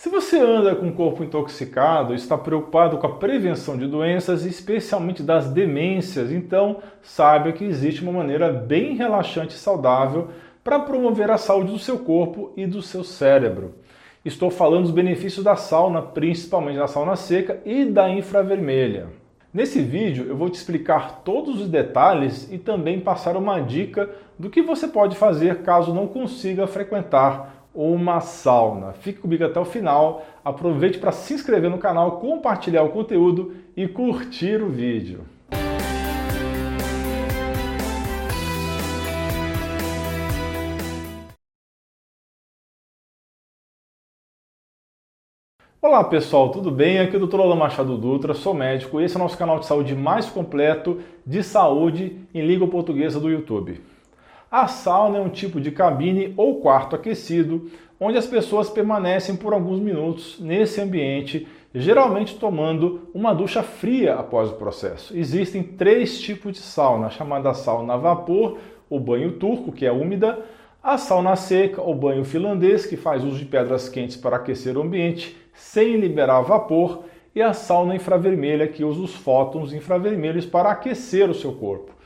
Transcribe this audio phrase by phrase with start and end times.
[0.00, 5.22] Se você anda com o corpo intoxicado, está preocupado com a prevenção de doenças, especialmente
[5.22, 10.28] das demências, então saiba que existe uma maneira bem relaxante e saudável
[10.64, 13.74] para promover a saúde do seu corpo e do seu cérebro.
[14.24, 19.08] Estou falando dos benefícios da sauna, principalmente da sauna seca e da infravermelha.
[19.52, 24.08] Nesse vídeo eu vou te explicar todos os detalhes e também passar uma dica
[24.38, 28.92] do que você pode fazer caso não consiga frequentar uma sauna.
[28.92, 33.86] Fique comigo até o final, aproveite para se inscrever no canal, compartilhar o conteúdo e
[33.86, 35.24] curtir o vídeo.
[45.82, 46.98] Olá pessoal, tudo bem?
[46.98, 47.40] Aqui é o Dr.
[47.40, 51.42] Alan Machado Dutra, sou médico esse é o nosso canal de saúde mais completo de
[51.42, 53.80] saúde em língua portuguesa do YouTube.
[54.50, 59.52] A sauna é um tipo de cabine ou quarto aquecido onde as pessoas permanecem por
[59.52, 65.16] alguns minutos nesse ambiente, geralmente tomando uma ducha fria após o processo.
[65.16, 69.92] Existem três tipos de sauna, a chamada sauna a vapor, o banho turco, que é
[69.92, 70.40] úmida,
[70.82, 74.82] a sauna seca, o banho finlandês, que faz uso de pedras quentes para aquecer o
[74.82, 81.30] ambiente sem liberar vapor, e a sauna infravermelha, que usa os fótons infravermelhos para aquecer
[81.30, 81.99] o seu corpo.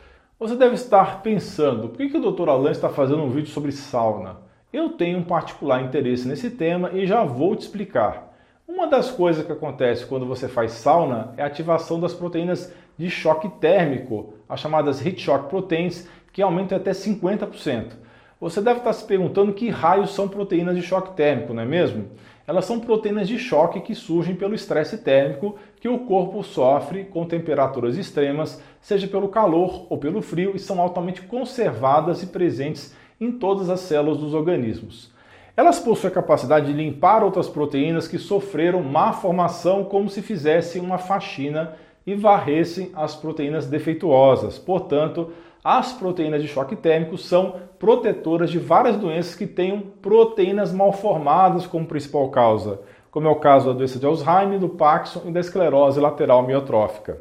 [0.45, 2.51] Você deve estar pensando, por que, que o Dr.
[2.51, 4.41] Alan está fazendo um vídeo sobre sauna?
[4.71, 8.31] Eu tenho um particular interesse nesse tema e já vou te explicar.
[8.69, 13.09] Uma das coisas que acontece quando você faz sauna é a ativação das proteínas de
[13.09, 17.93] choque térmico, as chamadas heat shock proteins, que aumentam até 50%.
[18.41, 22.07] Você deve estar se perguntando que raios são proteínas de choque térmico, não é mesmo?
[22.47, 27.25] Elas são proteínas de choque que surgem pelo estresse térmico que o corpo sofre com
[27.25, 33.33] temperaturas extremas, seja pelo calor ou pelo frio, e são altamente conservadas e presentes em
[33.33, 35.11] todas as células dos organismos.
[35.57, 40.83] Elas possuem a capacidade de limpar outras proteínas que sofreram má formação, como se fizessem
[40.83, 41.75] uma faxina
[42.07, 44.59] e varressem as proteínas defeituosas.
[44.59, 45.33] Portanto,
[45.65, 51.67] as proteínas de choque térmico são protetoras de várias doenças que tenham proteínas mal formadas
[51.67, 52.81] como principal causa,
[53.11, 57.19] como é o caso da doença de Alzheimer, do Parkinson e da esclerose lateral miotrófica.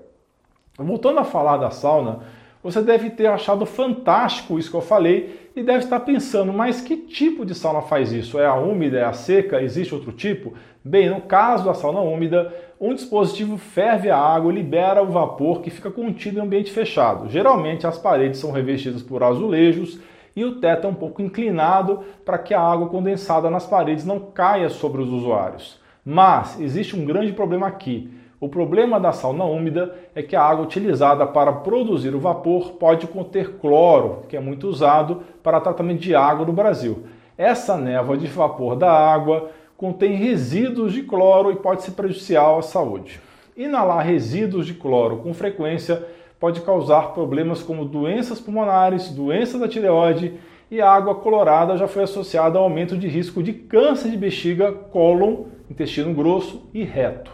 [0.78, 2.20] Voltando a falar da sauna,
[2.62, 6.98] você deve ter achado fantástico isso que eu falei e deve estar pensando, mas que
[6.98, 8.40] tipo de sauna faz isso?
[8.40, 9.62] É a úmida, é a seca?
[9.62, 10.54] Existe outro tipo?
[10.84, 12.54] Bem, no caso da sauna úmida,
[12.86, 17.30] um dispositivo ferve a água e libera o vapor que fica contido em ambiente fechado.
[17.30, 20.02] Geralmente as paredes são revestidas por azulejos
[20.36, 24.20] e o teto é um pouco inclinado para que a água condensada nas paredes não
[24.20, 25.80] caia sobre os usuários.
[26.04, 28.12] Mas existe um grande problema aqui.
[28.38, 33.08] O problema da sauna úmida é que a água utilizada para produzir o vapor pode
[33.08, 37.06] conter cloro, que é muito usado para tratamento de água no Brasil.
[37.38, 39.50] Essa névoa de vapor da água
[39.84, 43.20] contém resíduos de cloro e pode ser prejudicial à saúde.
[43.58, 46.02] Inalar resíduos de cloro com frequência
[46.40, 50.36] pode causar problemas como doenças pulmonares, doenças da tireoide
[50.72, 54.72] e a água colorada já foi associada ao aumento de risco de câncer de bexiga,
[54.72, 57.34] cólon, intestino grosso e reto.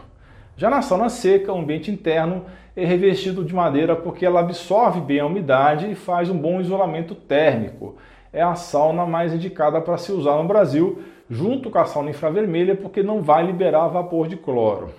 [0.57, 2.45] Já na sauna seca, o ambiente interno
[2.75, 7.13] é revestido de madeira porque ela absorve bem a umidade e faz um bom isolamento
[7.13, 7.97] térmico.
[8.33, 12.75] É a sauna mais indicada para se usar no Brasil, junto com a sauna infravermelha,
[12.75, 14.89] porque não vai liberar vapor de cloro.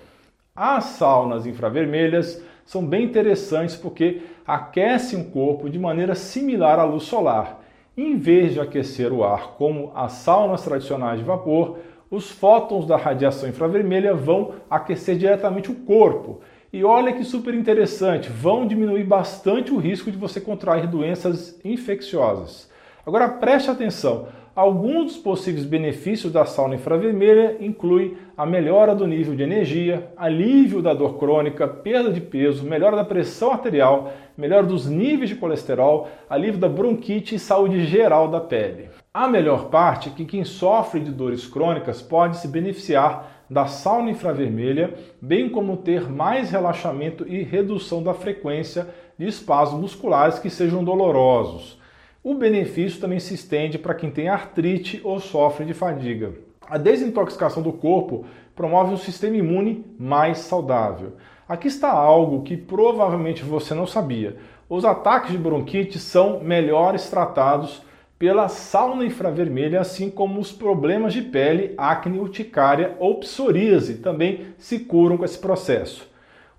[0.55, 7.05] As saunas infravermelhas são bem interessantes porque aquecem o corpo de maneira similar à luz
[7.05, 7.61] solar.
[7.97, 11.79] Em vez de aquecer o ar como as saunas tradicionais de vapor,
[12.11, 16.41] os fótons da radiação infravermelha vão aquecer diretamente o corpo.
[16.73, 22.71] E olha que super interessante, vão diminuir bastante o risco de você contrair doenças infecciosas.
[23.05, 29.37] Agora preste atenção, Alguns dos possíveis benefícios da sauna infravermelha incluem a melhora do nível
[29.37, 34.87] de energia, alívio da dor crônica, perda de peso, melhora da pressão arterial, melhora dos
[34.87, 38.91] níveis de colesterol, alívio da bronquite e saúde geral da pele.
[39.15, 44.11] A melhor parte é que quem sofre de dores crônicas pode se beneficiar da sauna
[44.11, 50.83] infravermelha, bem como ter mais relaxamento e redução da frequência de espasmos musculares que sejam
[50.83, 51.80] dolorosos.
[52.23, 56.35] O benefício também se estende para quem tem artrite ou sofre de fadiga.
[56.69, 61.15] A desintoxicação do corpo promove um sistema imune mais saudável.
[61.49, 64.37] Aqui está algo que provavelmente você não sabia.
[64.69, 67.81] Os ataques de bronquite são melhores tratados
[68.19, 74.81] pela sauna infravermelha, assim como os problemas de pele, acne, urticária ou psoríase também se
[74.81, 76.07] curam com esse processo.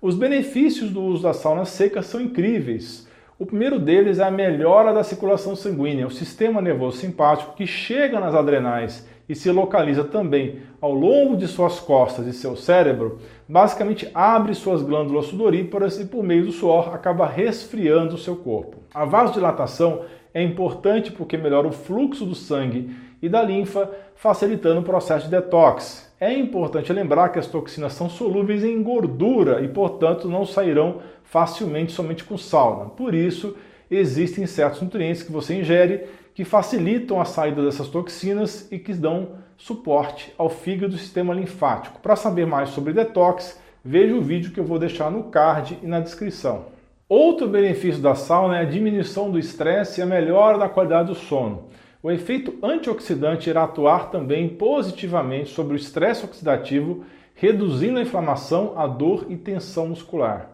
[0.00, 3.06] Os benefícios do uso da sauna seca são incríveis.
[3.38, 8.20] O primeiro deles é a melhora da circulação sanguínea, o sistema nervoso simpático que chega
[8.20, 13.18] nas adrenais e se localiza também ao longo de suas costas e seu cérebro,
[13.48, 18.82] basicamente abre suas glândulas sudoríparas e por meio do suor acaba resfriando o seu corpo.
[18.92, 20.02] A vasodilatação
[20.34, 25.30] é importante porque melhora o fluxo do sangue e da linfa, facilitando o processo de
[25.30, 26.12] detox.
[26.20, 31.92] É importante lembrar que as toxinas são solúveis em gordura e, portanto, não sairão facilmente
[31.92, 32.90] somente com sauna.
[32.90, 33.56] Por isso,
[33.90, 36.02] existem certos nutrientes que você ingere
[36.34, 42.00] que facilitam a saída dessas toxinas e que dão suporte ao fígado e sistema linfático.
[42.00, 45.86] Para saber mais sobre detox, veja o vídeo que eu vou deixar no card e
[45.86, 46.66] na descrição.
[47.08, 51.14] Outro benefício da sauna é a diminuição do estresse e a melhora da qualidade do
[51.14, 51.64] sono.
[52.02, 57.04] O efeito antioxidante irá atuar também positivamente sobre o estresse oxidativo,
[57.34, 60.50] reduzindo a inflamação, a dor e tensão muscular.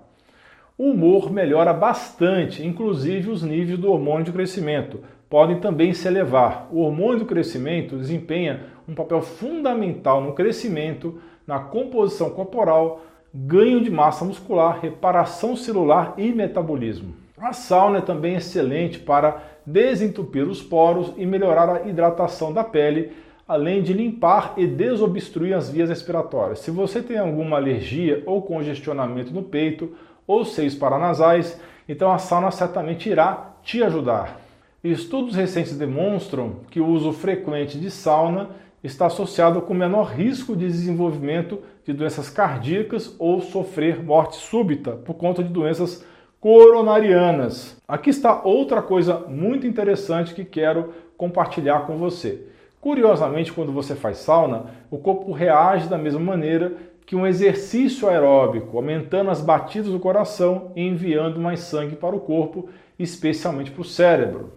[0.77, 6.69] O humor melhora bastante, inclusive os níveis do hormônio de crescimento podem também se elevar.
[6.71, 13.03] O hormônio do crescimento desempenha um papel fundamental no crescimento, na composição corporal,
[13.35, 17.15] ganho de massa muscular, reparação celular e metabolismo.
[17.39, 23.13] A sauna é também excelente para desentupir os poros e melhorar a hidratação da pele,
[23.47, 26.61] além de limpar e desobstruir as vias respiratórias.
[26.61, 29.95] Se você tem alguma alergia ou congestionamento no peito
[30.27, 34.48] ou seios paranasais, então a sauna certamente irá te ajudar.
[34.83, 38.51] Estudos recentes demonstram que o uso frequente de sauna
[38.83, 45.15] está associado com menor risco de desenvolvimento de doenças cardíacas ou sofrer morte súbita por
[45.15, 46.07] conta de doenças
[46.39, 47.77] coronarianas.
[47.89, 52.47] Aqui está outra coisa muito interessante que quero compartilhar com você.
[52.81, 56.75] Curiosamente, quando você faz sauna, o corpo reage da mesma maneira
[57.05, 62.21] que um exercício aeróbico, aumentando as batidas do coração e enviando mais sangue para o
[62.21, 64.53] corpo, especialmente para o cérebro.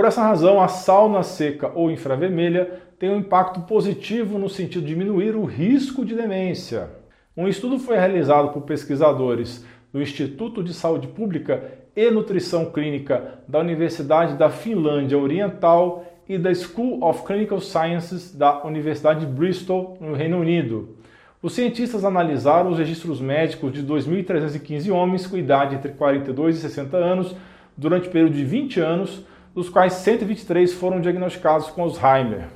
[0.00, 4.94] Por essa razão, a sauna seca ou infravermelha tem um impacto positivo no sentido de
[4.94, 6.88] diminuir o risco de demência.
[7.36, 9.62] Um estudo foi realizado por pesquisadores
[9.92, 11.62] do Instituto de Saúde Pública
[11.94, 18.64] e Nutrição Clínica da Universidade da Finlândia Oriental e da School of Clinical Sciences da
[18.64, 20.96] Universidade de Bristol, no Reino Unido.
[21.42, 26.96] Os cientistas analisaram os registros médicos de 2.315 homens com idade entre 42 e 60
[26.96, 27.36] anos
[27.76, 32.48] durante o período de 20 anos dos quais 123 foram diagnosticados com Alzheimer.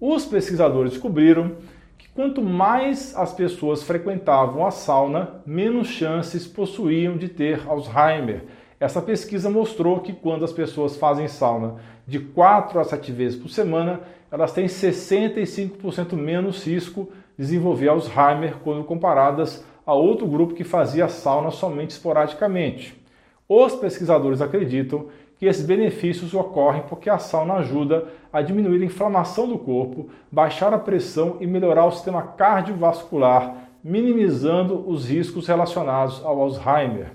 [0.00, 1.52] Os pesquisadores descobriram
[1.96, 8.44] que quanto mais as pessoas frequentavam a sauna, menos chances possuíam de ter Alzheimer.
[8.80, 11.76] Essa pesquisa mostrou que quando as pessoas fazem sauna
[12.06, 14.00] de 4 a 7 vezes por semana,
[14.30, 17.08] elas têm 65% menos risco
[17.38, 23.00] de desenvolver Alzheimer quando comparadas a outro grupo que fazia sauna somente esporadicamente.
[23.48, 25.08] Os pesquisadores acreditam
[25.38, 30.72] que esses benefícios ocorrem porque a sauna ajuda a diminuir a inflamação do corpo, baixar
[30.72, 37.12] a pressão e melhorar o sistema cardiovascular, minimizando os riscos relacionados ao Alzheimer.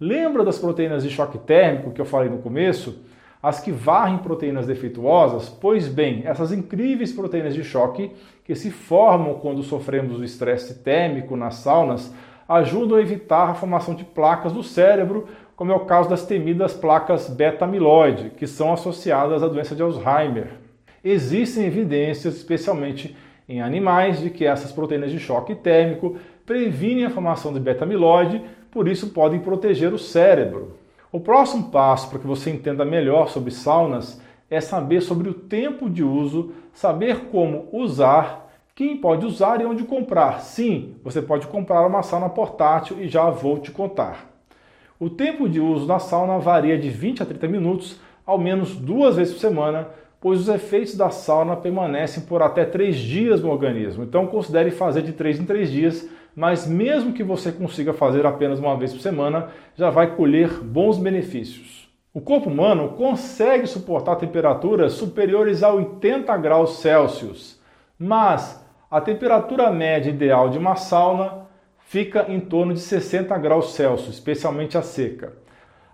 [0.00, 3.04] Lembra das proteínas de choque térmico que eu falei no começo?
[3.42, 5.48] As que varrem proteínas defeituosas?
[5.48, 8.12] Pois bem, essas incríveis proteínas de choque
[8.44, 12.12] que se formam quando sofremos o estresse térmico nas saunas
[12.48, 16.74] ajudam a evitar a formação de placas do cérebro como é o caso das temidas
[16.74, 20.48] placas beta-amiloide, que são associadas à doença de Alzheimer.
[21.04, 23.16] Existem evidências, especialmente
[23.48, 28.88] em animais, de que essas proteínas de choque térmico previnem a formação de beta-amiloide, por
[28.88, 30.76] isso podem proteger o cérebro.
[31.12, 34.20] O próximo passo para que você entenda melhor sobre saunas
[34.50, 38.41] é saber sobre o tempo de uso, saber como usar,
[38.74, 40.40] quem pode usar e onde comprar.
[40.40, 44.30] Sim, você pode comprar uma sauna portátil e já vou te contar.
[44.98, 49.16] O tempo de uso da sauna varia de 20 a 30 minutos, ao menos duas
[49.16, 49.88] vezes por semana,
[50.20, 54.04] pois os efeitos da sauna permanecem por até 3 dias no organismo.
[54.04, 58.58] Então considere fazer de 3 em 3 dias, mas mesmo que você consiga fazer apenas
[58.58, 61.90] uma vez por semana, já vai colher bons benefícios.
[62.14, 67.60] O corpo humano consegue suportar temperaturas superiores a 80 graus Celsius,
[67.98, 68.61] mas
[68.92, 71.46] a temperatura média ideal de uma sauna
[71.78, 75.32] fica em torno de 60 graus Celsius, especialmente a seca.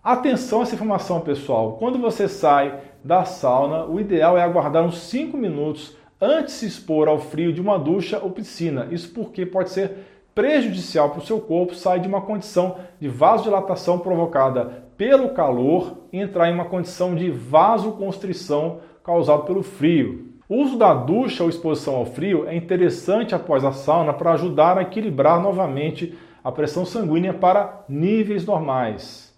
[0.02, 1.76] Atenção a essa informação, pessoal.
[1.78, 6.66] Quando você sai da sauna, o ideal é aguardar uns 5 minutos antes de se
[6.66, 8.88] expor ao frio de uma ducha ou piscina.
[8.90, 9.98] Isso porque pode ser
[10.34, 16.18] prejudicial para o seu corpo sair de uma condição de vasodilatação provocada pelo calor e
[16.18, 20.27] entrar em uma condição de vasoconstrição causada pelo frio.
[20.48, 24.78] O uso da ducha ou exposição ao frio é interessante após a sauna para ajudar
[24.78, 29.36] a equilibrar novamente a pressão sanguínea para níveis normais.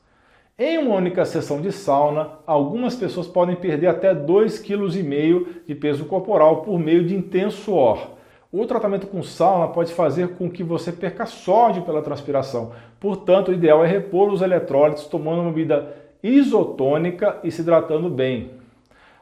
[0.57, 6.05] Em uma única sessão de sauna, algumas pessoas podem perder até 2,5 kg de peso
[6.05, 8.11] corporal por meio de intenso suor.
[8.53, 12.71] O tratamento com sauna pode fazer com que você perca sódio pela transpiração.
[13.01, 18.60] Portanto, o ideal é repor os eletrólitos tomando uma bebida isotônica e se hidratando bem.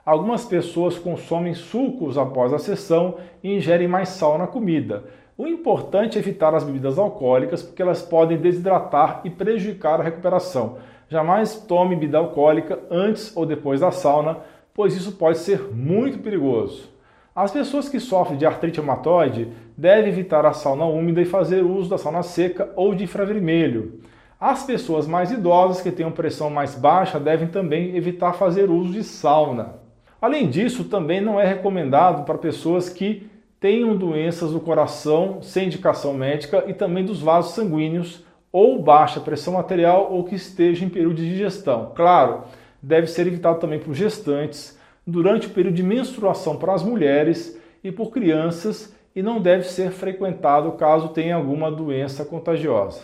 [0.09, 5.05] Algumas pessoas consomem sucos após a sessão e ingerem mais sal na comida.
[5.37, 10.79] O importante é evitar as bebidas alcoólicas porque elas podem desidratar e prejudicar a recuperação.
[11.11, 14.39] Jamais tome bebida alcoólica antes ou depois da sauna,
[14.73, 16.89] pois isso pode ser muito perigoso.
[17.37, 21.91] As pessoas que sofrem de artrite reumatoide devem evitar a sauna úmida e fazer uso
[21.91, 24.01] da sauna seca ou de infravermelho.
[24.41, 29.05] As pessoas mais idosas que tenham pressão mais baixa devem também evitar fazer uso de
[29.05, 29.87] sauna.
[30.21, 36.13] Além disso, também não é recomendado para pessoas que tenham doenças do coração sem indicação
[36.15, 41.17] médica e também dos vasos sanguíneos ou baixa pressão arterial ou que esteja em período
[41.17, 41.93] de digestão.
[41.95, 42.43] Claro,
[42.83, 47.93] deve ser evitado também por gestantes, durante o período de menstruação para as mulheres e
[47.93, 53.03] por crianças e não deve ser frequentado caso tenha alguma doença contagiosa.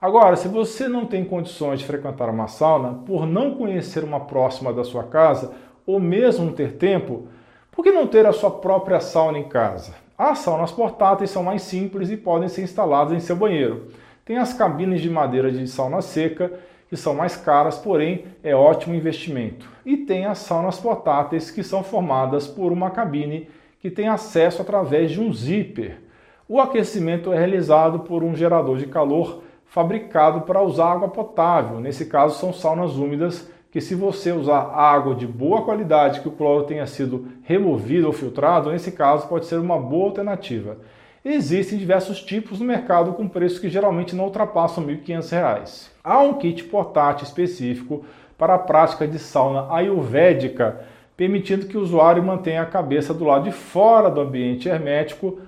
[0.00, 4.72] Agora, se você não tem condições de frequentar uma sauna, por não conhecer uma próxima
[4.72, 5.52] da sua casa
[5.88, 7.28] ou mesmo ter tempo,
[7.72, 9.94] por que não ter a sua própria sauna em casa?
[10.18, 13.88] As saunas portáteis são mais simples e podem ser instaladas em seu banheiro.
[14.22, 16.52] Tem as cabines de madeira de sauna seca,
[16.90, 19.66] que são mais caras, porém é ótimo investimento.
[19.86, 23.48] E tem as saunas portáteis, que são formadas por uma cabine
[23.80, 26.02] que tem acesso através de um zíper.
[26.46, 31.80] O aquecimento é realizado por um gerador de calor fabricado para usar água potável.
[31.80, 36.32] Nesse caso, são saunas úmidas que, se você usar água de boa qualidade, que o
[36.32, 40.78] cloro tenha sido removido ou filtrado, nesse caso pode ser uma boa alternativa.
[41.24, 45.90] Existem diversos tipos no mercado com preços que geralmente não ultrapassam R$ 1.500.
[46.02, 48.04] Há um kit portátil específico
[48.38, 50.80] para a prática de sauna ayurvédica,
[51.16, 55.40] permitindo que o usuário mantenha a cabeça do lado de fora do ambiente hermético,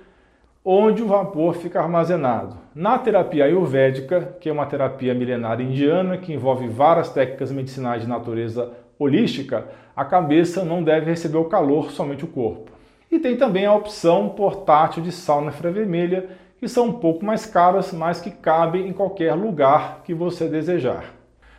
[0.64, 2.56] onde o vapor fica armazenado.
[2.74, 8.08] Na terapia ayurvédica, que é uma terapia milenar indiana que envolve várias técnicas medicinais de
[8.08, 12.70] natureza holística, a cabeça não deve receber o calor, somente o corpo.
[13.10, 17.92] E tem também a opção portátil de sauna infravermelha, que são um pouco mais caras,
[17.92, 21.04] mas que cabem em qualquer lugar que você desejar.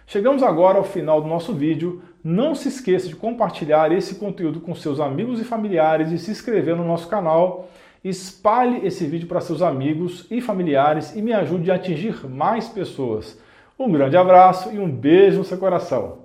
[0.06, 2.04] Chegamos agora ao final do nosso vídeo.
[2.24, 6.76] Não se esqueça de compartilhar esse conteúdo com seus amigos e familiares e se inscrever
[6.76, 7.68] no nosso canal.
[8.04, 13.40] Espalhe esse vídeo para seus amigos e familiares e me ajude a atingir mais pessoas.
[13.78, 16.21] Um grande abraço e um beijo no seu coração.